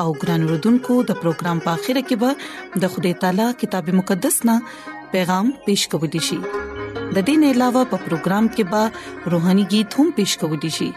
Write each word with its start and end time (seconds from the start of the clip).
او 0.00 0.08
ګران 0.22 0.42
وروډونکو 0.46 0.94
د 1.08 1.20
پروګرام 1.22 1.58
په 1.64 1.70
اخیره 1.76 2.02
کې 2.08 2.16
به 2.22 2.82
د 2.82 2.92
خدای 2.92 3.14
تعالی 3.24 3.48
کتاب 3.60 3.88
مقدس 4.00 4.36
نا 4.48 4.54
پیغام 5.14 5.46
پېښ 5.64 5.80
کوو 5.94 6.06
دی 6.14 6.20
شي 6.28 6.38
د 7.14 7.18
دې 7.26 7.34
نه 7.42 7.50
علاوه 7.54 7.82
په 7.92 7.96
پروګرام 8.06 8.44
کې 8.54 8.64
به 8.74 9.34
روهاني 9.34 9.64
गीत 9.74 9.90
هم 9.98 10.06
پېښ 10.16 10.30
کوو 10.40 10.56
دی 10.64 10.70
شي 10.78 10.90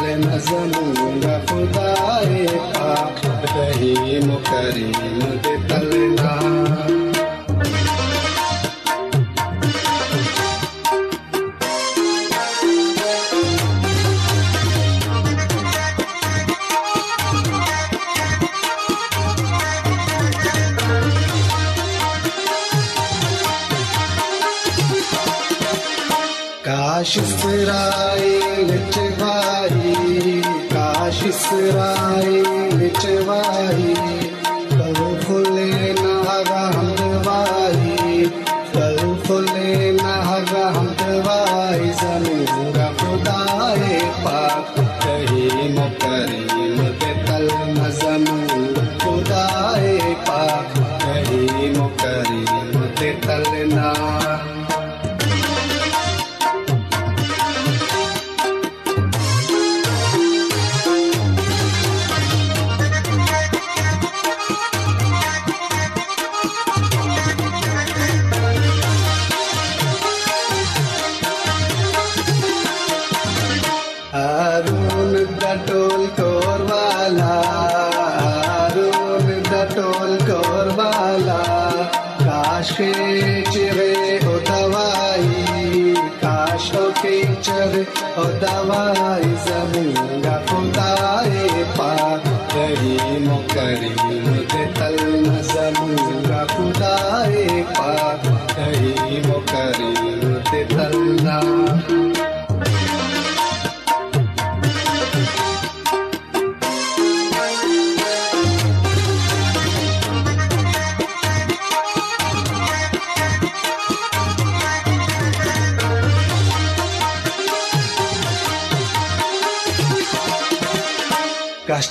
जमुंगा 0.47 1.37
खुदाए 1.51 2.45
पाक 2.77 3.25
रही 3.57 4.19
मुकरिम 4.29 5.19
दे 5.45 5.57
तलना 5.71 6.35
समूह 48.07 48.53
खुदाए 49.01 49.97
पाक 50.27 50.73
करीम 51.03 51.75
करीम 52.03 52.87
तलना 53.27 54.16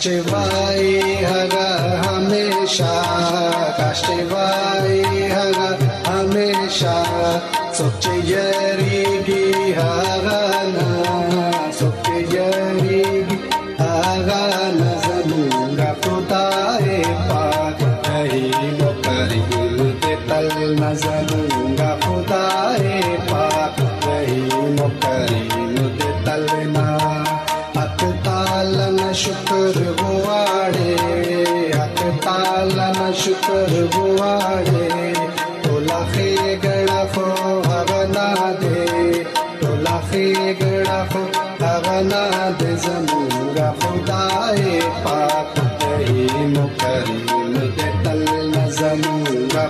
शिवाय 0.02 0.88
हर 1.24 1.54
हमेशा 2.06 2.92
शिवाय 4.04 4.65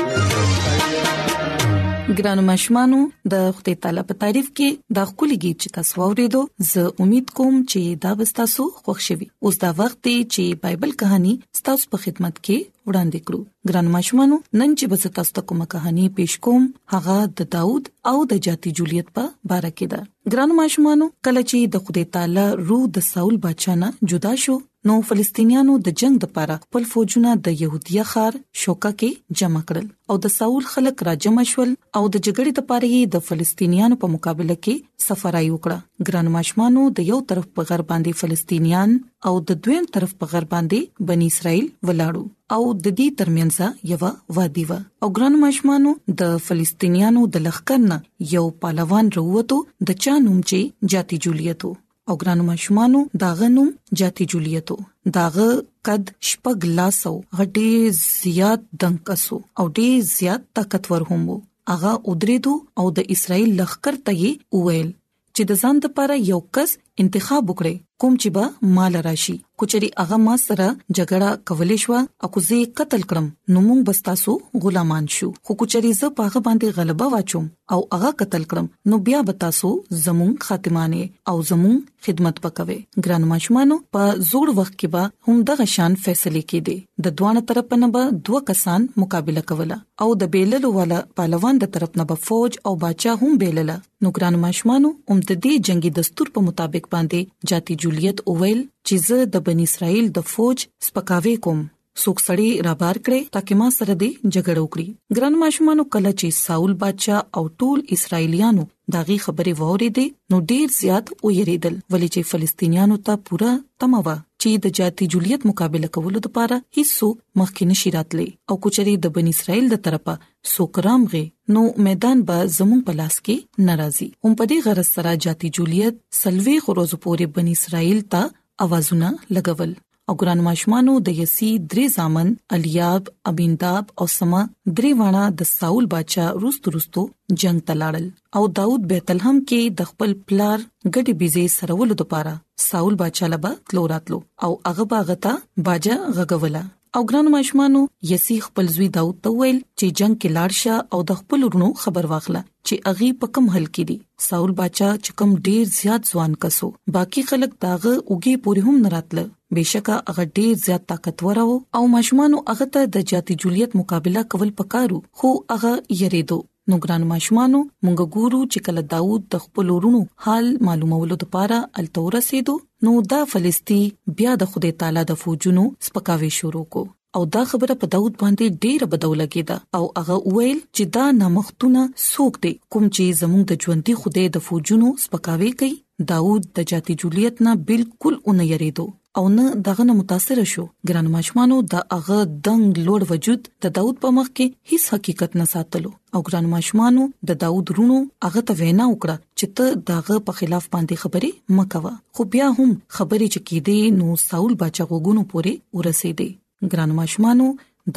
ګرانو 2.18 2.42
مشمانو 2.48 2.98
د 3.32 3.42
خدای 3.56 3.74
تعالی 3.86 4.02
په 4.10 4.14
تعریف 4.24 4.46
کې 4.50 4.98
د 4.98 5.08
خولي 5.12 5.36
गीत 5.44 5.58
چې 5.62 5.72
تاسو 5.78 6.02
ورېدو 6.10 6.42
زه 6.70 6.84
امید 7.06 7.32
کوم 7.40 7.56
چې 7.70 7.98
دا 8.04 8.12
به 8.20 8.28
تاسو 8.40 8.66
خوښ 8.76 9.06
شي 9.06 9.26
اوس 9.48 9.58
دا 9.64 9.70
وخت 9.80 9.98
دی 10.08 10.14
چې 10.20 10.62
بایبل 10.66 10.94
کہانی 11.02 11.34
تاسو 11.68 11.90
په 11.94 12.00
خدمت 12.04 12.38
کې 12.38 12.90
وړاندې 12.90 13.28
کړو 13.28 13.72
ګران 13.72 13.90
ماشومانو 13.96 14.36
نن 14.60 14.74
چې 14.74 14.92
بز 14.92 15.06
تاسو 15.20 15.36
ته 15.38 15.46
کومه 15.50 15.66
કહاني 15.74 16.04
پېښ 16.18 16.44
کوم 16.46 16.96
هغه 16.96 17.18
د 17.40 17.50
داوود 17.56 17.90
او 18.10 18.14
د 18.32 18.42
جاتی 18.48 18.74
جولیت 18.80 19.10
په 19.18 19.24
اړه 19.32 19.76
کې 19.78 19.94
ده 19.94 20.36
ګران 20.36 20.56
ماشومانو 20.60 21.10
کله 21.28 21.44
چې 21.46 21.74
د 21.76 21.86
خدای 21.88 22.06
تعالی 22.18 22.46
روح 22.70 22.86
د 22.98 23.06
ساول 23.10 23.42
بچا 23.48 23.76
نه 23.84 23.92
جدا 24.14 24.34
شو 24.44 24.56
نو 24.88 24.94
فلسطینیانو 25.06 25.72
د 25.86 25.92
جنگ 26.00 26.24
لپاره 26.24 26.54
خپل 26.64 26.84
فوجونه 26.88 27.30
د 27.46 27.54
يهودیه 27.60 28.02
خار 28.10 28.34
شوکا 28.64 28.90
کې 29.00 29.38
جمع 29.40 29.60
کړل 29.68 29.86
او 30.14 30.18
د 30.26 30.32
ساول 30.34 30.66
خلک 30.74 31.00
راجم 31.08 31.38
شول 31.52 31.70
او 31.96 32.02
د 32.16 32.20
جګړې 32.26 32.52
لپاره 32.62 32.90
یې 32.92 33.10
د 33.14 33.22
فلسطینیانو 33.28 33.96
په 34.04 34.10
مقابله 34.12 34.56
کې 34.58 35.04
سفرای 35.06 35.48
وکړه 35.54 36.10
ګران 36.10 36.28
ماشمانو 36.36 36.84
د 36.98 37.08
یو 37.10 37.18
طرف 37.32 37.48
په 37.58 37.68
غر 37.70 37.82
باندې 37.90 38.20
فلسطینیان 38.24 38.92
او 39.30 39.32
د 39.48 39.58
دویم 39.68 39.88
طرف 39.96 40.12
په 40.20 40.30
غر 40.32 40.46
باندې 40.54 41.08
بنی 41.08 41.30
اسرائیل 41.34 41.66
ولاړو 41.86 42.24
او 42.58 42.62
د 42.82 42.94
دې 43.00 43.16
ترمنځ 43.22 43.90
یو 43.94 44.36
وادي 44.38 44.64
و 44.68 44.76
او 45.02 45.08
ګران 45.18 45.40
ماشمانو 45.46 45.96
د 46.22 46.38
فلسطینیانو 46.50 47.24
د 47.38 47.44
لخر 47.48 47.82
نه 47.90 47.98
یو 48.36 48.44
پهلوان 48.66 49.10
وروته 49.18 49.88
د 49.90 50.00
چا 50.06 50.16
نوم 50.28 50.38
چې 50.52 50.94
جاتی 50.96 51.20
جولیتو 51.26 51.72
او 52.10 52.14
ګرانو 52.22 52.44
ماشومانو 52.48 52.98
داغه 53.22 53.46
نوم 53.54 53.70
جاتی 54.00 54.24
جولیتو 54.32 54.74
داغه 55.14 55.46
قد 55.88 56.12
شپګ 56.28 56.58
لاسو 56.76 57.12
غټي 57.38 57.66
زیات 58.02 58.62
دنکسو 58.84 59.36
او 59.62 59.66
ډي 59.78 59.86
زیات 60.10 60.42
طاقتور 60.58 61.02
همو 61.10 61.36
اغه 61.74 61.92
ودریدو 62.10 62.52
او 62.82 62.84
د 62.98 63.08
اسرایل 63.16 63.50
لخر 63.62 63.98
ته 64.06 64.14
یې 64.22 64.32
وویل 64.58 64.90
چې 65.34 65.42
د 65.52 65.64
ځان 65.64 65.74
لپاره 65.88 66.14
یو 66.30 66.40
کس 66.58 66.70
انتخاب 67.04 67.50
وکړي 67.50 67.74
کوم 68.02 68.16
چې 68.22 68.32
به 68.36 68.72
مال 68.76 68.96
راشي 69.04 69.34
کچري 69.60 69.88
هغه 69.98 70.16
ما 70.22 70.32
سره 70.40 70.64
جګړه 70.96 71.28
کولې 71.50 71.76
شو 71.82 72.00
او 72.26 72.28
کو 72.36 72.40
زه 72.48 72.56
قتل 72.80 73.04
کړم 73.10 73.28
نو 73.56 73.60
موږ 73.66 73.78
بس 73.88 74.00
تاسو 74.08 74.34
غلامان 74.64 75.06
شو 75.14 75.28
خو 75.48 75.56
کچري 75.62 75.92
زه 76.00 76.10
پاغه 76.18 76.42
باندې 76.48 76.76
غلبه 76.78 77.06
واچوم 77.14 77.46
او 77.76 77.80
هغه 77.96 78.10
قتل 78.22 78.44
کړم 78.50 78.66
نو 78.92 78.98
بیا 79.08 79.22
به 79.30 79.36
تاسو 79.44 79.70
زمون 80.08 80.34
خاتمانه 80.48 81.08
او 81.32 81.36
زمون 81.52 81.78
خدمت 82.08 82.42
پکوي 82.48 82.78
ګران 83.06 83.26
ماشمانو 83.32 83.80
په 83.96 84.12
زوړ 84.32 84.54
وخت 84.60 84.76
کې 84.76 84.94
به 84.96 85.30
هم 85.32 85.40
دغه 85.52 85.68
شان 85.76 85.98
فیصله 86.06 86.44
کړي 86.52 87.08
د 87.08 87.16
دوه 87.22 87.44
طرف 87.52 87.74
نه 87.84 87.90
به 87.98 88.14
دوه 88.30 88.42
کسان 88.52 88.86
مقابله 89.04 89.44
کوله 89.52 89.80
او 90.06 90.10
د 90.24 90.30
بیللو 90.36 90.74
والا 90.78 91.00
پهلوان 91.22 91.64
د 91.64 91.72
طرف 91.78 91.98
نه 92.02 92.08
به 92.12 92.22
فوج 92.28 92.60
او 92.70 92.74
بچا 92.86 93.16
هم 93.24 93.40
بیلله 93.46 93.80
نو 94.04 94.14
ګران 94.20 94.38
ماشمانو 94.46 94.92
هم 94.94 95.18
د 95.26 95.26
دې 95.26 95.70
جنگي 95.70 95.96
دستور 96.02 96.34
په 96.38 96.46
مطابق 96.52 96.85
لیک 96.86 96.94
باندې 96.94 97.46
جاتی 97.50 97.74
جولیت 97.84 98.18
اوویل 98.32 98.60
چې 98.88 98.94
زه 99.06 99.18
د 99.34 99.48
بن 99.48 99.58
اسرائیل 99.68 100.06
د 100.16 100.28
فوج 100.34 100.58
سپکاوي 100.88 101.36
کوم 101.46 101.60
څوک 102.02 102.18
سړی 102.28 102.50
را 102.68 102.74
بار 102.82 102.96
کړي 103.06 103.20
ترکه 103.36 103.54
ما 103.62 103.68
سره 103.78 103.92
دی 104.02 104.10
جګړه 104.34 104.60
وکړي 104.62 104.86
ګران 105.18 105.34
ماشومانو 105.44 105.84
کله 105.96 106.10
چې 106.20 106.28
ساول 106.46 106.72
بادشاہ 106.84 107.20
او 107.40 107.44
ټول 107.62 107.78
اسرایلیانو 107.98 108.64
داغي 108.98 109.18
خبره 109.26 109.52
ووري 109.62 109.88
دي 109.98 110.06
نو 110.34 110.42
ډیر 110.54 110.66
زیات 110.80 111.06
ویریدل 111.26 111.74
ولې 111.92 112.08
چې 112.14 112.30
فلسطینیانو 112.32 112.96
ته 113.10 113.14
پورا 113.30 113.52
تموا 113.84 114.16
چې 114.42 114.50
د 114.64 114.74
جاتی 114.78 115.04
جولیت 115.14 115.42
مقابله 115.50 115.88
کولو 115.96 116.18
لپاره 116.26 116.56
هیڅ 116.76 116.92
مخکې 117.40 117.62
نشی 117.72 117.90
راتلی 117.98 118.26
او 118.48 118.54
کچري 118.66 118.94
د 119.06 119.14
بن 119.18 119.26
اسرائیل 119.34 119.66
د 119.72 119.76
طرفه 119.86 120.14
سوکرام 120.54 121.00
غي 121.14 121.22
نو 121.56 121.62
میدان 121.88 122.18
به 122.30 122.38
زمون 122.58 122.80
په 122.90 122.98
لاس 123.00 123.16
کې 123.24 123.66
ناراضي 123.70 124.08
هم 124.24 124.32
په 124.42 124.52
دې 124.52 124.58
غرض 124.68 124.88
سره 124.98 125.10
جاتی 125.28 125.48
جولیت 125.60 125.94
سلوي 126.20 126.56
خروز 126.68 126.92
پورې 127.04 127.24
بن 127.40 127.46
اسرائیل 127.56 128.00
ته 128.12 128.22
اوازونه 128.64 129.08
لګول 129.38 129.70
او 130.10 130.14
ګران 130.22 130.40
ماشمانو 130.46 130.92
د 131.06 131.16
یسی 131.20 131.46
درې 131.70 131.84
ځامن 132.00 132.28
الیاب 132.56 133.08
ابینتاب 133.30 133.88
او 134.02 134.06
سما 134.16 134.42
درې 134.76 134.90
وانه 135.00 135.22
د 135.40 135.48
ساول 135.52 135.88
بادشاہ 135.94 136.28
روست 136.44 136.68
روستو 136.74 137.04
جنگ 137.40 137.64
تلاړل 137.70 138.06
او 138.40 138.42
داود 138.58 138.84
بیتلحم 138.92 139.40
کې 139.48 139.60
د 139.80 139.90
خپل 139.90 140.10
پلار 140.30 140.58
ګډي 140.94 141.12
بيزي 141.22 141.44
سرولو 141.56 141.94
لپاره 142.02 142.34
ساول 142.68 142.94
بادشاہ 143.02 143.32
لبا 143.34 143.52
تلوراتلو 143.72 144.18
او 144.48 144.52
هغه 144.68 144.88
باغتا 144.94 145.34
باجا 145.70 145.98
غغولا 146.20 146.64
او 146.98 147.02
ګران 147.04 147.26
ماشمانو 147.30 147.80
یسی 148.10 148.38
خپل 148.42 148.68
زوی 148.74 148.86
داوود 148.92 149.16
ته 149.24 149.32
ویل 149.38 149.56
چې 149.78 149.96
جنگ 149.98 150.14
کې 150.20 150.28
لاړشه 150.36 150.76
او 150.96 151.00
د 151.10 151.16
خپل 151.18 151.42
ورونو 151.46 151.66
خبر 151.80 152.08
واخله 152.12 152.40
چې 152.66 152.86
اغي 152.92 153.08
په 153.24 153.30
کم 153.38 153.50
حل 153.56 153.66
کې 153.74 153.84
دي 153.90 153.96
ساول 154.28 154.54
باچا 154.62 154.88
چې 155.04 155.16
کم 155.22 155.34
ډیر 155.50 155.64
زیات 155.80 156.08
ځوان 156.14 156.38
کسو 156.46 156.70
باقی 156.96 157.24
خلک 157.32 157.52
داغه 157.66 157.92
اوګي 158.00 158.34
پوري 158.46 158.64
هم 158.68 158.80
نراتله 158.88 159.26
بشکه 159.60 159.98
هغه 160.08 160.28
ډیر 160.40 160.56
زیات 160.66 160.88
طاقتور 160.94 161.42
او 161.44 161.84
ماشمانو 161.98 162.42
هغه 162.48 162.70
ته 162.78 162.90
د 162.98 163.06
جاتی 163.14 163.38
جولیت 163.46 163.78
مقابله 163.82 164.24
کول 164.36 164.56
پکارو 164.62 165.02
خو 165.22 165.36
هغه 165.56 165.74
یریدو 166.04 166.40
نو 166.70 166.76
ګران 166.84 167.02
ماشومانو 167.08 167.58
مونږ 167.86 168.04
ګورو 168.14 168.38
چې 168.52 168.62
کله 168.68 168.82
داوود 168.92 169.26
د 169.34 169.42
خپل 169.42 169.68
ورونو 169.72 169.98
حال 170.24 170.48
معلومولو 170.68 171.18
لپاره 171.22 171.58
التور 171.82 172.16
رسیدو 172.16 172.54
نو 172.88 172.94
دا 173.12 173.20
فلسطی 173.32 173.78
بیا 174.20 174.32
د 174.42 174.50
خدای 174.54 174.72
تعالی 174.80 175.04
د 175.10 175.18
فوجونو 175.20 175.66
سپکاوي 175.88 176.30
شروع 176.38 176.64
کو 176.76 176.82
او 177.18 177.22
دا 177.36 177.42
خبره 177.52 177.76
په 177.84 177.90
داوود 177.94 178.18
باندې 178.22 178.58
ډیره 178.64 178.88
بدوله 178.96 179.28
کېده 179.36 179.80
او 179.80 179.86
هغه 180.00 180.18
وویل 180.24 180.58
چې 180.64 180.92
دا 180.98 181.04
نامختونه 181.22 181.84
سوق 182.08 182.40
دي 182.46 182.52
کوم 182.58 182.88
چې 182.88 183.20
زموږ 183.22 183.52
د 183.52 183.62
ژوندۍ 183.66 183.98
خدای 184.04 184.28
د 184.38 184.44
فوجونو 184.50 184.90
سپکاوي 185.06 185.52
کوي 185.62 185.74
داوود 186.12 186.50
د 186.60 186.70
جاتی 186.72 186.98
جولیت 187.04 187.44
نه 187.48 187.56
بالکل 187.70 188.20
اونې 188.22 188.54
یریدو 188.54 188.88
او 189.18 189.28
نه 189.34 189.44
دغه 189.66 189.84
نه 189.88 189.94
متاثر 189.98 190.38
شو 190.52 190.62
ګران 190.88 191.06
ماشومانو 191.12 191.56
د 191.74 191.84
هغه 191.94 192.16
دنګ 192.48 192.80
لوړ 192.88 193.04
وجود 193.10 193.46
د 193.64 193.72
داوود 193.76 194.00
په 194.04 194.10
مخ 194.16 194.26
کې 194.30 194.72
هیڅ 194.72 194.84
حقیقت 194.94 195.38
نه 195.40 195.46
ساتلو 195.52 195.92
او 196.18 196.22
ګران 196.28 196.50
ماشومانو 196.54 197.06
د 197.30 197.38
داوود 197.44 197.72
رونو 197.78 197.96
هغه 198.26 198.42
ته 198.50 198.58
وینا 198.60 198.88
وکړه 198.90 199.16
چې 199.42 199.54
ته 199.56 199.80
داغه 199.92 200.18
په 200.26 200.36
خلاف 200.40 200.66
باندې 200.76 201.04
خبرې 201.04 201.60
مکوه 201.60 201.94
خو 202.18 202.28
بیا 202.34 202.50
هم 202.58 202.70
خبرې 202.98 203.28
چې 203.34 203.40
کېدې 203.46 203.96
نو 204.02 204.10
ساول 204.26 204.58
بچا 204.64 204.88
غوګونو 204.90 205.24
پورې 205.32 205.54
ورسېدې 205.78 206.70
ګران 206.74 206.94
ماشومانو 207.00 207.48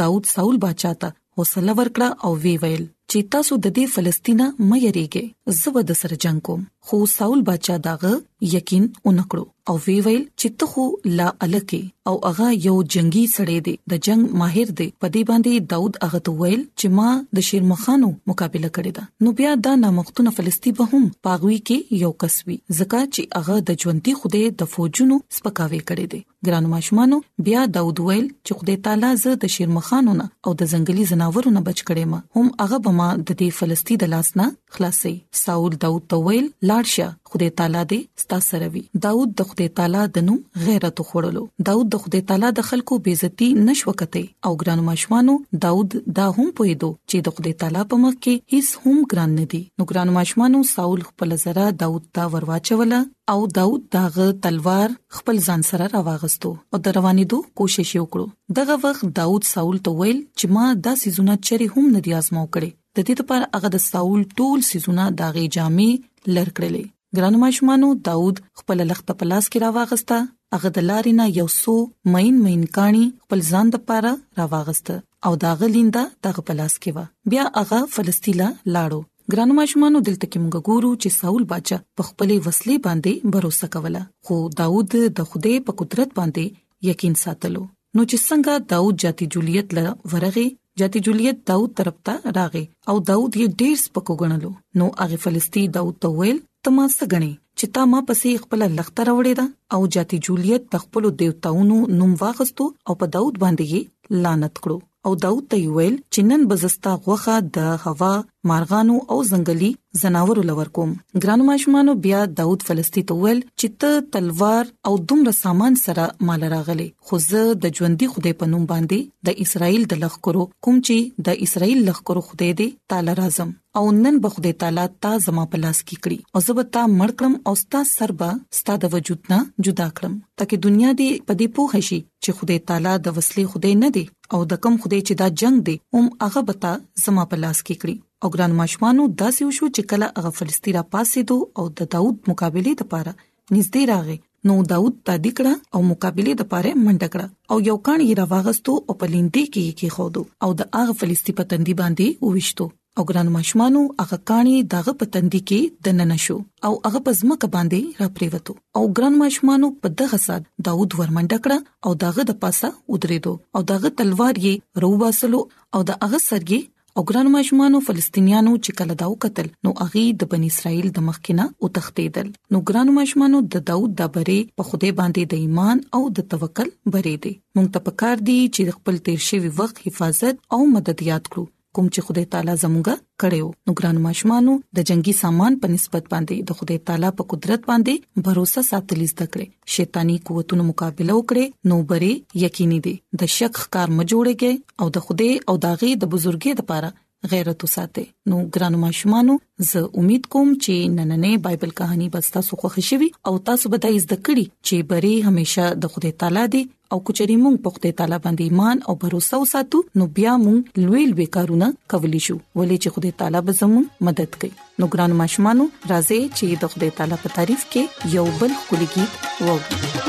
داوود 0.04 0.31
ساول 0.36 0.63
بچا 0.68 0.94
ته 1.04 1.16
حوصله 1.39 1.77
ورکړه 1.81 2.27
او 2.27 2.31
وی 2.45 2.56
ویل 2.63 2.88
چې 2.88 3.30
تاسو 3.36 3.57
د 3.66 3.74
دې 3.77 3.95
فلسطینه 3.98 4.48
مې 4.56 4.88
یریږي 4.88 5.60
زو 5.62 5.86
د 5.92 6.01
سر 6.04 6.16
جنگ 6.25 6.45
کوم 6.50 6.66
خو 6.89 7.06
ساول 7.19 7.45
بچا 7.54 7.77
داغه 7.92 8.18
یقین 8.56 8.88
اونکړو 9.06 9.48
او 9.69 9.74
وی 9.88 9.95
ویل 10.06 10.21
چې 10.21 10.54
ته 10.62 10.68
خو 10.69 10.83
لا 11.18 11.25
الکه 11.45 12.12
او 12.12 12.16
هغه 12.27 12.45
یو 12.66 12.71
جنگي 12.94 13.21
سړی 13.33 13.57
دی 13.66 13.74
د 13.92 13.99
جنگ 14.06 14.30
ماهر 14.42 14.71
دی 14.80 14.88
په 15.02 15.09
دې 15.16 15.28
باندې 15.30 15.68
داوود 15.73 15.99
هغه 16.06 16.21
ته 16.30 16.33
ویل 16.40 16.64
چې 16.80 16.95
ما 16.99 17.09
د 17.40 17.45
شیرمخانو 17.49 18.09
مقابله 18.31 18.71
کړې 18.78 18.95
ده 18.99 19.28
نو 19.28 19.33
بیا 19.42 19.52
دا 19.68 19.73
نامختونه 19.83 20.33
فلسطین 20.38 20.78
به 20.80 20.88
هم 20.94 21.06
پاغوي 21.28 21.59
کې 21.69 22.02
یو 22.06 22.11
کسوي 22.23 22.57
ځکه 22.80 23.04
چې 23.11 23.30
هغه 23.38 23.59
د 23.69 23.80
ژوندۍ 23.83 24.18
خوده 24.23 24.49
د 24.64 24.71
فوجونو 24.73 25.19
سپکاوي 25.40 25.81
کړې 25.83 26.16
دي 26.16 26.23
ګرانو 26.47 26.73
ماشومانو 26.73 27.21
بیا 27.49 27.68
داوود 27.78 28.04
ویل 28.07 28.26
چې 28.26 28.59
خدای 28.61 28.78
تعالی 28.90 29.14
زه 29.26 29.35
د 29.45 29.54
شیرمخانو 29.57 30.18
نه 30.23 30.30
او 30.30 30.56
د 30.64 30.73
ځنګلي 30.73 31.07
زناورونو 31.14 31.66
بچ 31.69 31.80
کړې 31.83 32.16
ما 32.16 32.23
هم 32.40 32.52
هغه 32.66 32.81
به 32.90 32.97
ما 33.04 33.11
د 33.21 33.30
دې 33.30 33.61
فلسطین 33.61 34.04
د 34.06 34.14
لاس 34.18 34.33
نه 34.42 34.49
خلاصي 34.78 35.16
ساول 35.45 35.80
داوود 35.88 36.09
ته 36.16 36.23
ویل 36.30 36.49
لاړ 36.71 36.94
شه 36.97 37.29
خدای 37.33 37.50
تعالی 37.59 37.81
دې 37.92 37.98
ستا 38.26 38.38
سره 38.45 38.68
وي 38.76 38.81
داوود 39.06 39.33
د 39.40 39.45
خدای 39.50 39.69
تعالی 39.80 40.04
دنو 40.14 40.36
غیرت 40.68 41.02
خوړلو 41.09 41.44
داوود 41.68 41.92
د 41.95 42.00
خدای 42.06 42.21
تعالی 42.31 42.50
د 42.59 42.64
خلکو 42.69 42.98
بیزتی 43.07 43.50
نشو 43.68 43.94
کته 44.02 44.24
او 44.45 44.54
ګرانو 44.62 44.86
ماشومانو 44.88 45.36
داوود 45.68 45.98
دا 46.21 46.26
هم 46.40 46.48
پویدو 46.62 46.90
چې 47.09 47.26
د 47.30 47.36
خدای 47.38 47.54
تعالی 47.64 47.83
په 47.94 48.02
مخ 48.06 48.18
کې 48.18 48.56
هیڅ 48.56 48.83
هم 48.86 48.98
ګران 49.14 49.38
نه 49.42 49.48
دي 49.54 49.62
نو 49.80 49.88
ګرانو 49.94 50.16
ماشومانو 50.18 50.64
ساول 50.71 51.06
خپل 51.12 51.36
زرا 51.45 51.68
داوود 51.86 52.07
ته 52.19 52.28
ورواچوله 52.36 53.02
او 53.36 53.40
داوود 53.62 53.86
داغه 53.98 54.28
تلوار 54.48 54.98
خپل 55.21 55.42
ځان 55.50 55.68
سره 55.71 55.92
راوغستو 55.98 56.56
او 56.56 56.83
د 56.90 57.00
روانېدو 57.00 57.56
کوشش 57.64 57.94
وکړو 58.04 58.59
دغه 58.62 58.80
وخت 58.88 59.14
داوود 59.24 59.50
ساول 59.54 59.81
ته 59.90 59.98
ویل 60.04 60.19
چې 60.19 60.59
ما 60.59 60.68
د 60.90 61.02
سيزونه 61.06 61.40
چری 61.50 61.69
هم 61.78 61.90
نه 61.98 62.06
دی 62.09 62.18
آزمو 62.21 62.48
کړي 62.52 62.69
د 62.76 63.04
دې 63.07 63.26
لپاره 63.26 63.57
هغه 63.57 63.74
د 63.78 63.88
ساول 63.90 64.28
ټول 64.40 64.69
سيزونه 64.74 65.09
داغه 65.24 65.45
جامې 65.57 66.07
لړ 66.31 66.56
کړلې 66.56 66.90
ګرانو 67.18 67.37
ماشومانو 67.42 67.87
داوود 68.07 68.39
خپل 68.59 68.80
لخت 68.89 69.07
په 69.19 69.28
لاس 69.30 69.45
کې 69.51 69.61
راواغسته 69.61 70.18
هغه 70.56 70.69
د 70.73 70.83
لارې 70.89 71.13
نه 71.19 71.25
یو 71.37 71.45
سو 71.54 71.73
مین 72.16 72.35
مین 72.47 72.66
کانی 72.75 73.06
خپل 73.23 73.39
ځان 73.51 73.69
د 73.75 73.81
پاره 73.92 74.11
راواغسته 74.39 74.97
او 75.30 75.31
دا 75.44 75.54
غلیندا 75.61 76.04
دغه 76.28 76.44
پلاس 76.49 76.73
کې 76.81 76.92
و 76.99 77.33
بیا 77.33 77.45
هغه 77.56 77.80
فلسطین 77.95 78.37
لاړو 78.75 78.99
ګرانو 79.33 79.57
ماشومانو 79.61 80.01
دلته 80.09 80.25
کې 80.30 80.37
موږ 80.44 80.69
ګورو 80.69 80.92
چې 81.01 81.09
ساول 81.19 81.44
بادشاہ 81.54 81.81
په 81.99 82.07
خپلې 82.09 82.47
وسلې 82.47 82.78
باندې 82.87 83.31
باور 83.31 83.49
وکوله 83.49 84.06
خو 84.28 84.37
داوود 84.61 84.95
د 85.21 85.30
خوده 85.31 85.63
په 85.69 85.78
قدرت 85.81 86.13
باندې 86.19 86.89
یقین 86.92 87.18
ساتلو 87.23 87.63
نو 87.63 88.06
چې 88.09 88.28
څنګه 88.28 88.68
داوود 88.75 88.99
جاتی 89.06 89.30
جولیت 89.37 89.73
لره 89.80 89.95
ورغه 90.13 90.45
جاتی 90.83 90.99
جولیت 91.09 91.39
داوود 91.51 91.73
طرف 91.81 91.97
ته 92.11 92.35
راغی 92.39 92.61
او 92.69 92.95
داوود 93.11 93.42
یې 93.42 93.59
ډیر 93.63 93.81
سپکو 93.85 94.18
غنلو 94.23 94.54
نو 94.83 94.92
هغه 95.04 95.19
فلسطین 95.28 95.73
داوود 95.80 95.99
ته 96.07 96.13
ویل 96.21 96.39
تما 96.69 96.83
سګنی 96.95 97.28
چې 97.59 97.68
تا 97.76 97.83
ما 97.92 97.99
پسې 98.07 98.31
خپل 98.42 98.64
لخت 98.80 98.97
راوړې 99.07 99.33
ده 99.40 99.45
او 99.78 99.88
جاتی 99.95 100.18
جولیت 100.28 100.68
تخپل 100.76 101.04
دیوتاونو 101.21 101.78
نوم 102.02 102.11
واغستو 102.23 102.66
او 102.88 102.94
په 103.04 103.09
داوود 103.16 103.40
باندې 103.44 104.21
لعنت 104.26 104.56
کړو 104.64 104.78
او 105.07 105.11
داوود 105.23 105.45
ته 105.54 105.59
ویل 105.78 105.95
چې 106.14 106.28
نن 106.31 106.44
بزستا 106.52 106.94
غوخه 107.07 107.38
د 107.57 107.69
هوا 107.85 108.09
مارغانو 108.52 108.97
او 109.14 109.18
ځنګلي 109.31 109.71
زناورو 110.02 110.44
لور 110.49 110.69
کوم 110.78 110.92
ګرانو 111.23 111.47
ماشمانو 111.49 111.95
بیا 112.07 112.19
داوود 112.42 112.66
فلسطین 112.69 113.07
ته 113.11 113.18
ویل 113.23 113.42
چې 113.45 113.81
ته 113.83 114.06
تلوار 114.18 114.69
او 114.92 114.94
دومره 115.14 115.35
سامان 115.40 115.80
سره 115.85 116.06
مال 116.31 116.45
راغلي 116.56 116.90
خو 117.07 117.21
زه 117.28 117.45
د 117.66 117.76
ژوندۍ 117.80 118.11
خدای 118.16 118.35
په 118.44 118.52
نوم 118.54 118.69
باندې 118.73 119.31
د 119.31 119.42
اسرایل 119.47 119.90
د 119.95 120.04
لخکرو 120.06 120.45
کوم 120.68 120.81
چې 120.88 121.26
د 121.30 121.44
اسرایل 121.47 121.83
لخکرو 121.90 122.26
خدای 122.30 122.54
دې 122.61 122.88
تعالی 122.94 123.18
رازم 123.21 123.57
او 123.80 123.92
نن 123.92 124.16
به 124.24 124.30
خدای 124.33 124.54
تعالی 124.62 124.86
تا 125.04 125.09
زما 125.26 125.44
په 125.52 125.57
لاس 125.64 125.78
کې 125.81 126.04
کړی 126.04 126.18
او 126.36 126.40
زه 126.45 126.54
به 126.57 126.64
تا 126.78 126.81
مړ 127.00 127.09
کړم 127.19 127.33
او 127.48 127.54
ستا 127.62 127.81
سر 127.90 128.12
به 128.21 128.30
ستا 128.57 128.74
د 128.83 128.94
وجود 128.95 129.21
نه 129.33 129.38
جدا 129.68 129.86
کړم 130.00 130.16
ترکه 130.40 130.57
دنیا 130.66 130.90
دې 130.94 131.24
په 131.28 131.33
دې 131.40 131.48
پوه 131.59 131.81
شي 131.90 132.00
چې 132.24 132.38
خدای 132.40 132.57
تعالی 132.71 132.95
د 133.06 133.14
وسلې 133.18 133.44
خدای 133.54 133.74
نه 133.83 133.90
دی 133.98 134.04
او 134.38 134.40
د 134.54 134.62
کم 134.66 134.76
خدای 134.86 135.00
چې 135.07 135.14
دا 135.21 135.28
جنگ 135.44 135.57
دی 135.69 135.76
هم 135.98 136.07
هغه 136.24 136.42
بتا 136.50 136.71
زما 137.06 137.24
په 137.33 137.42
لاس 137.44 137.59
کې 137.66 137.76
کړی 137.81 137.95
او 138.24 138.28
ګران 138.38 138.52
ماشمانو 138.62 139.04
داسې 139.21 139.42
وشو 139.52 139.69
چې 139.76 139.90
کله 139.94 140.06
هغه 140.19 140.31
فلسطین 140.40 140.76
را 140.80 140.83
پاسې 140.95 141.19
دو 141.31 141.38
او 141.59 141.66
د 141.81 141.90
داوود 141.94 142.18
مقابله 142.31 142.74
لپاره 142.81 143.14
نږدې 143.14 143.94
راغی 143.94 144.18
نو 144.50 144.57
داوود 144.74 145.00
تا 145.12 145.16
دکړه 145.30 145.78
او 145.78 145.86
مقابله 145.94 146.33
لپاره 146.42 146.76
منډکړه 146.81 147.56
او 147.56 147.64
یو 147.69 147.78
کان 147.88 148.00
یې 148.04 148.19
راوغستو 148.24 148.76
او 148.88 149.00
په 149.02 149.14
لیندې 149.16 149.44
کې 149.54 149.80
کې 149.80 149.98
خودو 150.00 150.26
او 150.48 150.54
د 150.64 150.69
هغه 150.80 150.98
فلسطین 151.04 151.40
په 151.40 151.50
تندي 151.54 151.76
باندې 151.81 152.28
ووښتو 152.28 152.69
او 152.98 153.04
ګران 153.10 153.28
ماشمانو 153.34 153.81
هغه 154.02 154.18
کانی 154.31 154.54
دغه 154.74 154.94
پتندې 155.02 155.40
کې 155.52 155.60
دننه 155.88 156.18
شو 156.26 156.38
او 156.69 156.72
هغه 156.86 157.02
پزمکه 157.10 157.48
باندې 157.58 157.81
را 158.04 158.08
پریوتو 158.16 158.54
او 158.80 158.81
ګران 158.98 159.14
ماشمانو 159.24 159.68
په 159.84 159.92
دغه 160.02 160.18
سات 160.28 160.44
داوود 160.69 160.92
ورمنډ 161.00 161.31
کړه 161.44 161.58
او 161.86 161.92
دغه 162.08 162.22
د 162.31 162.40
پاسه 162.44 162.68
ودریدو 162.96 163.34
او 163.58 163.62
دغه 163.72 163.90
تلوار 164.02 164.36
یې 164.48 164.56
روباسلو 164.86 165.42
او 165.74 165.80
د 165.92 166.04
هغه 166.06 166.19
سرګي 166.30 166.60
او 167.00 167.04
ګران 167.12 167.28
ماشمانو 167.36 167.78
فلسطینیانو 167.90 168.54
چې 168.64 168.72
کله 168.81 168.94
داو 169.04 169.14
قتل 169.26 169.48
نو 169.68 169.72
اغي 169.86 170.04
د 170.24 170.31
بن 170.34 170.44
اسرائیل 170.52 170.88
د 170.98 171.06
مخکینه 171.12 171.46
او 171.68 171.69
تختیدل 171.78 172.28
نو 172.56 172.62
ګران 172.72 172.88
ماشمانو 172.98 173.38
د 173.58 173.64
داوود 173.69 173.94
د 174.02 174.12
بره 174.18 174.40
په 174.62 174.68
خوده 174.72 174.90
باندې 175.00 175.24
د 175.31 175.34
ایمان 175.46 175.78
او 176.00 176.04
د 176.19 176.28
توکل 176.34 176.69
بره 176.98 177.16
دي 177.28 177.34
مونږ 177.56 177.68
ته 177.78 177.86
پکار 177.88 178.16
دي 178.31 178.40
چې 178.56 178.76
خپل 178.81 178.96
تیر 179.08 179.19
شوی 179.30 179.52
وخت 179.62 179.78
حفاظت 179.86 180.36
او 180.58 180.62
مدد 180.76 181.00
یاد 181.12 181.26
کړو 181.31 181.46
کوم 181.76 181.88
چې 181.94 181.99
خدای 182.06 182.26
تعالی 182.33 182.54
زموږه 182.64 182.94
کړیو 183.23 183.47
نو 183.69 183.73
ګران 183.80 183.97
ماشمانو 184.06 184.54
د 184.78 184.85
جنگي 184.90 185.11
سامان 185.21 185.54
په 185.66 185.73
نسبت 185.73 186.04
باندې 186.14 186.35
د 186.52 186.57
خدای 186.61 186.78
تعالی 186.90 187.09
په 187.19 187.23
قدرت 187.33 187.61
باندې 187.69 187.94
باور 188.28 188.47
ساتلی 188.69 189.07
زده 189.14 189.28
کړې 189.33 189.47
شیطانی 189.76 190.16
قوتونو 190.30 190.64
مقابله 190.69 191.11
وکړې 191.16 191.45
نو 191.73 191.78
بری 191.92 192.09
یقیني 192.45 192.80
دي 192.88 192.95
د 193.23 193.31
شک 193.35 193.54
کار 193.78 193.88
م 193.99 194.09
جوړېږي 194.11 194.54
او 194.83 194.90
د 194.97 195.06
خدای 195.09 195.30
او 195.54 195.57
داغي 195.68 195.92
د 195.97 196.04
بزرګي 196.16 196.52
لپاره 196.64 196.90
غیرت 197.31 197.64
وساته 197.64 198.04
نو 198.31 198.38
ګرانو 198.56 198.78
ماشومانو 198.81 199.33
زه 199.69 199.81
امید 200.02 200.28
کوم 200.35 200.52
چې 200.54 200.92
نننې 200.99 201.42
بایبل 201.47 201.69
کہانی 201.80 202.07
بس 202.16 202.31
تاسو 202.35 202.59
خوښ 202.61 202.85
شي 202.90 203.09
او 203.31 203.33
تاسو 203.49 203.71
به 203.73 203.78
د 203.85 203.97
زده 204.04 204.18
کړې 204.28 204.45
چې 204.68 204.88
بری 204.92 205.14
همیشه 205.30 205.66
د 205.85 205.94
خدای 205.95 206.11
تعالی 206.23 206.44
دی 206.54 206.61
او 206.92 206.97
کچري 207.07 207.35
مونږ 207.44 207.56
په 207.66 207.69
خدای 207.78 207.95
تعالی 208.02 208.18
باندې 208.23 208.44
ایمان 208.47 208.78
او 208.92 208.97
باور 209.04 209.14
وساتو 209.18 209.78
نو 210.02 210.07
بیا 210.19 210.33
مونږ 210.45 210.59
لوی 210.85 211.04
لوی 211.14 211.28
کارونه 211.38 211.68
کولی 211.95 212.21
شو 212.28 212.38
ولې 212.57 212.78
چې 212.83 212.90
خدای 212.99 213.11
تعالی 213.23 213.42
به 213.49 213.54
زموږ 213.61 213.85
مدد 214.09 214.31
کوي 214.44 214.52
نو 214.80 214.85
ګرانو 214.94 215.19
ماشومانو 215.23 215.66
راځي 215.92 216.19
چې 216.38 216.45
د 216.61 216.64
خدای 216.73 216.92
تعالی 217.02 217.18
په 217.26 217.35
تعریف 217.40 217.61
کې 217.76 218.16
یو 218.16 218.26
بل 218.44 218.52
کلیګیت 218.71 219.11
ووږو 219.49 220.08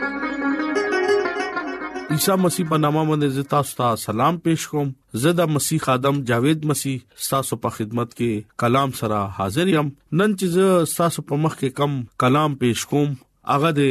عیسی 2.11 2.31
مسیح 2.43 2.65
په 2.69 2.77
نامه 2.79 3.01
باندې 3.09 3.49
تاسو 3.51 3.75
ته 3.79 3.97
سلام 3.99 4.37
پېښ 4.45 4.71
کوم 4.71 4.89
زدا 5.25 5.43
مسیح 5.57 5.85
ادم 5.91 6.17
جاوید 6.31 6.65
مسیح 6.71 6.95
تاسو 7.27 7.57
په 7.65 7.75
خدمت 7.75 8.15
کې 8.17 8.57
کلام 8.63 8.91
سره 8.97 9.19
حاضر 9.37 9.71
یم 9.73 9.91
نن 10.21 10.33
چې 10.41 10.97
تاسو 10.97 11.23
په 11.29 11.39
مخ 11.43 11.55
کې 11.59 11.77
کم 11.77 11.93
کلام 12.25 12.57
پېښ 12.65 12.89
کوم 12.91 13.13
هغه 13.53 13.71
د 13.79 13.87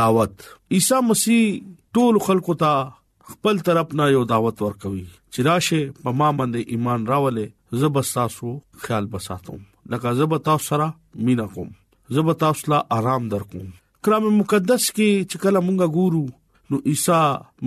دعوت 0.00 0.44
عیسی 0.80 1.00
مسیح 1.12 1.40
ټول 2.00 2.20
خلکو 2.26 2.58
ته 2.64 3.32
خپل 3.32 3.62
طرف 3.70 3.96
نه 4.02 4.10
یو 4.18 4.24
دعوت 4.34 4.62
ورکوي 4.66 5.04
چې 5.08 5.48
راشه 5.48 5.80
په 6.04 6.16
ما 6.20 6.30
باندې 6.42 6.78
ایمان 6.78 7.08
راولې 7.14 7.82
زب 7.86 8.00
تاسو 8.12 8.54
خیال 8.86 9.10
بساتم 9.18 9.64
لکه 9.96 10.16
زب 10.22 10.38
تاسو 10.52 10.68
سره 10.74 10.92
مینا 11.30 11.50
کوم 11.58 11.72
زب 12.20 12.32
تاسو 12.46 12.74
لا 12.78 12.82
آرام 13.02 13.32
درکوم 13.36 13.68
کرام 14.06 14.32
مقدس 14.32 14.94
کې 14.96 15.28
چې 15.28 15.46
کله 15.46 15.68
مونږه 15.68 15.94
ګورو 16.00 16.24
نو 16.74 16.80
عیسی 16.90 17.12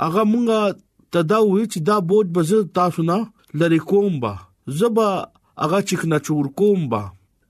هغه 0.07 0.23
مونږه 0.33 0.81
تداوی 1.17 1.65
چې 1.73 1.81
دا 1.91 1.97
بوج 2.13 2.27
بزر 2.39 2.65
تاسو 2.81 3.07
نه 3.11 3.19
لری 3.63 3.79
کوم 3.91 4.17
با 4.25 4.33
زبا 4.81 5.11
هغه 5.11 5.83
چیک 5.91 6.07
نه 6.13 6.27
چور 6.29 6.49
کوم 6.61 6.87
با 6.95 7.03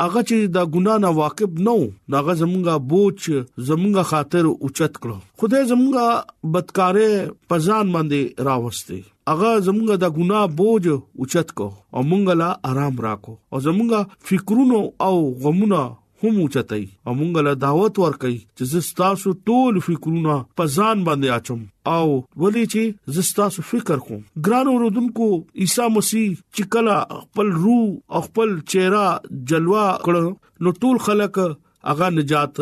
هغه 0.02 0.20
چې 0.28 0.36
دا 0.56 0.62
ګنا 0.74 0.94
نه 1.04 1.10
واقف 1.20 1.50
نو 1.66 1.74
هغه 2.14 2.34
زمونږه 2.42 2.74
بوج 2.92 3.20
زمونږه 3.68 4.02
خاطر 4.12 4.44
اوچت 4.50 4.92
کړو 5.02 5.16
خدای 5.40 5.62
زمونږه 5.70 6.06
بدکارې 6.52 7.10
پزان 7.52 7.92
باندې 7.96 8.20
راوستي 8.48 9.00
اغه 9.32 9.50
زمونږه 9.68 9.96
د 10.04 10.16
ګنا 10.16 10.40
بوج 10.60 10.88
اوچت 10.96 11.52
کو 11.58 11.68
او 11.94 12.00
مونږه 12.10 12.34
لا 12.40 12.50
آرام 12.70 12.94
راکو 13.06 13.32
او 13.52 13.58
زمونږه 13.66 14.00
فکرونو 14.30 14.80
او 15.08 15.14
غمونو 15.44 15.82
هم 16.24 16.36
اوچتای 16.40 16.84
او 17.06 17.12
مونږ 17.18 17.32
له 17.46 17.52
دعوت 17.64 17.94
ورکړي 18.04 18.38
چې 18.56 18.62
زستاسو 18.72 19.30
ټول 19.50 19.80
فکرونه 19.86 20.36
په 20.60 20.70
ځان 20.76 21.02
باندې 21.08 21.34
اچوم 21.38 21.60
او 21.94 22.06
ولې 22.42 22.64
چې 22.72 23.16
زستاسو 23.16 23.64
فکر 23.70 24.02
کوم 24.06 24.22
ګران 24.48 24.70
اوردونکو 24.74 25.28
عیسی 25.64 25.88
مسیح 25.96 26.28
چې 26.56 26.70
کله 26.76 26.96
خپل 27.24 27.52
روح 27.64 28.22
خپل 28.28 28.54
چهره 28.74 29.06
جلوه 29.52 29.84
کړ 30.06 30.66
نو 30.66 30.74
ټول 30.84 30.96
خلک 31.08 31.40
هغه 31.44 32.10
نجات 32.20 32.54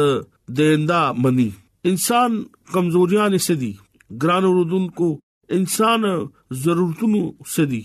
دیندا 0.62 1.01
مني 1.27 1.48
انسان 1.92 2.40
کمزوریاں 2.75 3.29
نه 3.37 3.59
دي 3.62 3.70
ګران 4.27 4.44
اوردونکو 4.51 5.12
انسان 5.61 6.09
ضرورتونو 6.66 7.22
سدي 7.57 7.81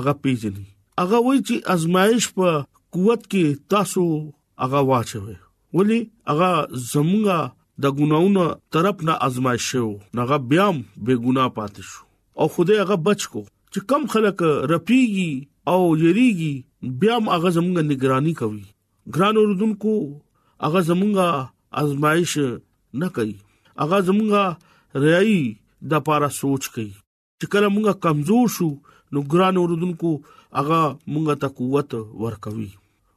هغه 0.00 0.18
پیژني 0.24 0.66
هغه 1.04 1.22
وایي 1.28 1.44
چې 1.46 1.78
ازمایش 1.78 2.32
په 2.40 2.58
قوت 2.96 3.24
کې 3.32 3.56
تاسو 3.74 4.04
هغه 4.62 4.80
واچوي 4.90 5.34
ولی 5.76 5.98
هغه 6.30 6.50
زمونږه 6.92 7.38
د 7.82 7.84
ګناونو 7.98 8.44
طرف 8.74 8.96
نه 9.08 9.14
آزمای 9.26 9.58
شو 9.68 9.84
هغه 10.22 10.36
بیا 10.50 10.66
به 11.04 11.12
ګنا 11.24 11.44
پات 11.56 11.74
شو 11.90 12.00
او 12.40 12.46
خدای 12.54 12.78
هغه 12.82 12.96
بچ 13.06 13.20
کو 13.32 13.42
چې 13.72 13.80
کم 13.88 14.02
خلک 14.12 14.38
رپیږي 14.74 15.30
او 15.72 15.80
یریږي 16.04 16.54
بیا 17.00 17.16
هغه 17.36 17.48
زمونږه 17.56 17.82
نگرانی 17.92 18.34
کوي 18.40 18.64
ګران 19.14 19.34
اوردونکو 19.38 19.94
هغه 20.66 20.80
زمونږه 20.88 21.28
آزمایش 21.82 22.32
نه 23.00 23.08
کوي 23.16 23.36
هغه 23.82 23.96
زمونږه 24.06 24.44
رعی 25.04 25.38
د 25.90 26.04
پاره 26.06 26.30
سوچ 26.42 26.62
کوي 26.74 26.92
چې 27.40 27.46
کله 27.52 27.66
مونږه 27.74 27.94
کمزور 28.06 28.46
شو 28.56 28.68
نو 29.12 29.18
ګران 29.32 29.54
اوردونکو 29.58 30.10
هغه 30.58 30.80
مونږه 31.12 31.34
ته 31.42 31.48
قوت 31.58 31.90
ورکوي 32.24 32.70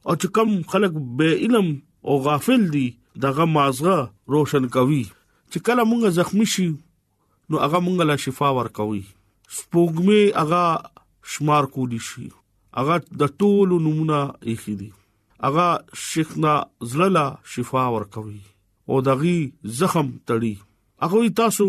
او 0.08 0.14
چې 0.22 0.28
کم 0.36 0.50
خلک 0.72 0.94
به 1.18 1.34
علم 1.46 1.66
او 2.10 2.14
غافل 2.26 2.62
دي 2.70 2.84
دغه 3.24 3.44
مازغه 3.56 3.96
روشن 4.36 4.66
کوي 4.76 5.02
چې 5.08 5.66
کله 5.68 5.84
مونږ 5.90 6.16
زخمی 6.20 6.46
شي 6.54 6.64
نو 6.70 7.60
هغه 7.64 7.80
مونږ 7.88 8.08
لا 8.10 8.16
شفا 8.24 8.48
ورکوي 8.58 9.02
سپوږمې 9.58 10.22
هغه 10.42 11.30
شمار 11.34 11.68
کولی 11.76 12.00
شي 12.08 12.26
هغه 12.80 12.98
د 13.22 13.32
ټولو 13.42 13.78
نمونه 13.86 14.18
اخی 14.54 14.76
دي 14.82 14.90
هغه 15.46 15.68
شیخنا 16.08 16.56
زللا 16.94 17.26
شفا 17.56 17.86
ورکوي 17.96 18.38
او 18.90 19.02
دغه 19.10 19.72
زخم 19.82 20.12
تړي 20.14 21.08
هغه 21.08 21.30
تاسو 21.42 21.68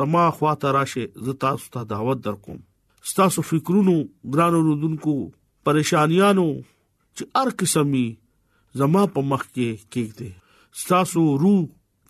زما 0.00 0.24
خواته 0.38 0.74
راشه 0.78 1.26
ز 1.28 1.36
تاسو 1.46 1.70
ته 1.76 1.88
دعوت 1.96 2.24
درکوم 2.28 2.60
تاسو 3.16 3.42
فکرونو 3.50 3.94
ګرانو 4.02 4.60
رودونکو 4.68 5.14
پریشانیانو 5.68 6.44
چې 7.16 7.22
هر 7.36 7.48
قسمي 7.60 8.06
زما 8.78 9.02
په 9.14 9.20
مخ 9.30 9.42
کې 9.54 9.68
کېږي 9.92 10.30
ساسو 10.84 11.24
روح 11.42 11.58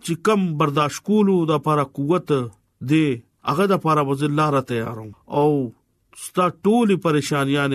چې 0.05 0.13
کم 0.27 0.41
برداشت 0.61 0.99
کولو 1.07 1.37
د 1.49 1.53
لپاره 1.59 1.85
قوت 1.97 2.29
دی 2.91 3.05
هغه 3.51 3.65
د 3.69 3.73
لپاره 3.75 4.03
وز 4.09 4.23
الله 4.29 4.47
را 4.55 4.63
تیاروم 4.71 5.11
او 5.41 5.49
ستا 6.25 6.45
ټولې 6.65 6.97
پریشانیاں 7.07 7.69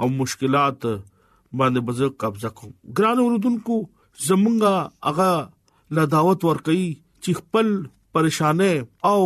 او 0.00 0.06
مشکلات 0.22 0.80
باندې 1.58 1.80
بزر 1.86 2.08
قبضه 2.22 2.48
کوم 2.58 2.72
ګران 2.98 3.18
اوردونکو 3.22 3.76
زمونږه 4.28 4.74
هغه 5.08 5.30
لا 5.98 6.04
دعوت 6.14 6.40
ورکړي 6.48 6.84
چې 7.22 7.30
خپل 7.40 7.72
پریشانه 8.16 8.70
او 9.12 9.20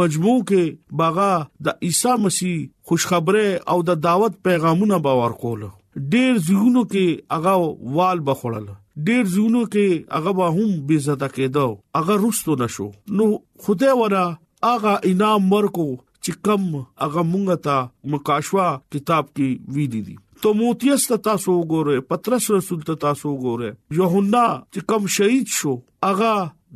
مجموع 0.00 0.36
کې 0.50 0.98
باغا 1.02 1.30
د 1.68 1.80
عیسی 1.88 2.16
مسیح 2.24 2.58
خوشخبره 2.90 3.46
او 3.74 3.78
د 3.90 4.02
دعوت 4.08 4.36
پیغامونه 4.48 4.98
باور 5.08 5.36
کول 5.44 5.62
ډېر 5.62 6.44
زیونو 6.50 6.82
کې 6.90 7.38
هغه 7.38 7.94
وال 8.00 8.22
بخړل 8.28 8.66
ډېر 9.08 9.32
زیونو 9.36 9.62
کې 9.72 10.18
هغه 10.18 10.36
به 10.42 10.50
هم 10.58 10.68
بې 10.68 11.00
عزت 11.00 11.24
کېدو 11.38 11.66
هغه 11.98 12.18
رښتو 12.26 12.60
نشو 12.64 12.90
نو 13.20 13.30
خدای 13.68 13.96
ورا 14.02 14.26
هغه 14.72 14.94
انعام 15.12 15.50
ورکو 15.56 15.88
چې 16.28 16.44
کم 16.46 16.64
هغه 17.02 17.22
مونږ 17.26 17.56
ته 17.66 18.14
مکاشوا 18.14 18.64
کتاب 18.94 19.28
کې 19.36 19.76
وی 19.76 19.84
دي 19.92 20.00
دي 20.08 20.16
تو 20.46 20.52
موتیس 20.58 21.04
تاسو 21.26 21.52
وګوره 21.60 21.94
پترس 22.12 22.48
رسول 22.56 22.82
تاسو 23.04 23.32
وګوره 23.34 23.70
یوهنا 24.00 24.42
چې 24.64 24.88
کم 24.92 25.08
شهید 25.14 25.54
شو 25.58 25.72
هغه 26.08 26.32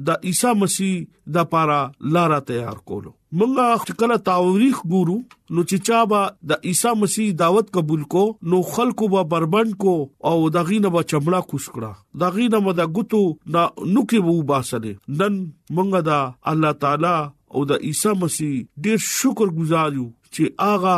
د 0.09 0.25
عیسی 0.29 0.51
مسیح 0.61 0.93
د 1.37 1.49
پاره 1.51 1.81
لار 2.17 2.35
تیار 2.51 2.79
کولو 2.93 3.11
مونږه 3.43 3.99
کله 4.05 4.17
تاریخ 4.31 4.81
ګورو 4.95 5.19
نو 5.59 5.67
چې 5.69 5.85
چا 5.89 6.01
با 6.15 6.23
د 6.53 6.67
عیسی 6.71 6.95
مسیح 7.03 7.31
دعوت 7.45 7.71
قبول 7.77 8.03
کو 8.17 8.25
نو 8.55 8.63
خلکو 8.71 9.11
به 9.17 9.27
بربند 9.35 9.77
کو 9.85 9.95
او 10.31 10.35
دغینه 10.59 10.95
به 10.97 11.05
چمړه 11.13 11.45
کوشکړه 11.53 11.93
دغینه 12.25 12.65
مده 12.71 12.89
ګتو 12.99 13.23
د 13.59 13.95
نوکي 13.99 14.25
وو 14.31 14.39
باسه 14.55 14.83
دي 14.89 14.95
نن 15.21 15.39
مونږه 15.77 16.05
دا 16.11 16.21
الله 16.55 16.79
تعالی 16.87 17.15
او 17.57 17.65
د 17.73 17.79
عیسی 17.89 18.11
مسیح 18.19 18.61
ډیر 18.85 18.97
شکر 19.13 19.51
گزار 19.61 19.93
یو 20.01 20.09
چې 20.31 20.75
آغا 20.75 20.97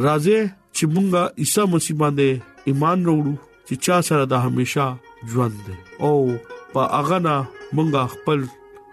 راځي 0.05 0.41
چې 0.75 0.83
مونږه 0.93 1.23
عیسی 1.41 1.63
مسیح 1.75 1.95
باندې 2.01 2.29
ایمان 2.73 2.97
وروړو 3.03 3.35
چې 3.67 3.73
چا 3.85 3.97
سره 4.09 4.21
د 4.31 4.43
همیشا 4.47 4.87
ژوند 5.33 5.57
دی 5.69 5.75
او 6.05 6.13
په 6.73 6.81
هغه 6.97 7.17
نه 7.27 7.35
مونږه 7.75 8.03
خپل 8.13 8.39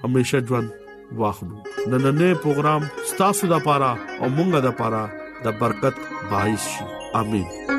همیشا 0.05 0.41
ژوند 0.53 0.69
واخلو 1.21 1.59
نننې 1.91 2.31
پروګرام 2.47 2.83
ستاسو 3.11 3.45
لپاره 3.57 3.91
او 4.21 4.27
مونږه 4.39 4.61
لپاره 4.69 5.03
د 5.45 5.61
برکت 5.67 5.97
بایس 6.31 6.63
شي 6.79 6.85
امين 7.25 7.79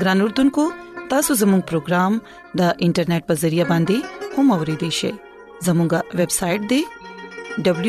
ګران 0.00 0.18
اردوونکو 0.22 0.62
تاسو 1.12 1.30
زموږ 1.42 1.60
پروگرام 1.70 2.12
د 2.60 2.62
انټرنیټ 2.86 3.22
په 3.30 3.34
ذریعہ 3.42 3.64
باندې 3.72 3.96
هم 4.40 4.46
اوريدي 4.56 4.90
شئ 4.98 5.12
زموږه 5.68 6.00
ویب 6.20 6.32
سټ 6.38 6.58
د 6.72 6.74